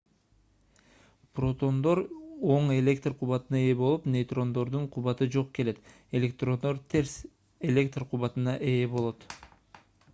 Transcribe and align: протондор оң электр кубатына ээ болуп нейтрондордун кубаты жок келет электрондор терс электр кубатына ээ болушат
протондор 1.39 1.99
оң 2.55 2.71
электр 2.77 3.15
кубатына 3.21 3.59
ээ 3.65 3.75
болуп 3.83 4.07
нейтрондордун 4.15 4.87
кубаты 4.95 5.27
жок 5.39 5.51
келет 5.61 5.83
электрондор 6.21 6.81
терс 6.95 7.13
электр 7.73 8.07
кубатына 8.15 8.57
ээ 8.77 8.81
болушат 8.95 9.37